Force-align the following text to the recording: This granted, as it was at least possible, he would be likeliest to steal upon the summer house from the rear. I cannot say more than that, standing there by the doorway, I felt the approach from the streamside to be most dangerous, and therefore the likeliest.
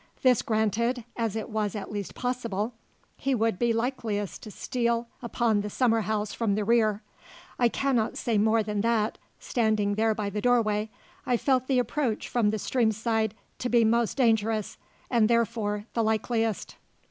This 0.23 0.41
granted, 0.41 1.03
as 1.15 1.35
it 1.35 1.47
was 1.51 1.75
at 1.75 1.91
least 1.91 2.15
possible, 2.15 2.73
he 3.17 3.35
would 3.35 3.59
be 3.59 3.71
likeliest 3.71 4.41
to 4.41 4.49
steal 4.49 5.07
upon 5.21 5.61
the 5.61 5.69
summer 5.69 6.01
house 6.01 6.33
from 6.33 6.55
the 6.55 6.65
rear. 6.65 7.03
I 7.59 7.69
cannot 7.69 8.17
say 8.17 8.39
more 8.39 8.63
than 8.63 8.81
that, 8.81 9.19
standing 9.37 9.93
there 9.93 10.15
by 10.15 10.31
the 10.31 10.41
doorway, 10.41 10.89
I 11.27 11.37
felt 11.37 11.67
the 11.67 11.77
approach 11.77 12.27
from 12.27 12.49
the 12.49 12.57
streamside 12.57 13.33
to 13.59 13.69
be 13.69 13.85
most 13.85 14.17
dangerous, 14.17 14.79
and 15.11 15.29
therefore 15.29 15.85
the 15.93 16.01
likeliest. 16.03 16.77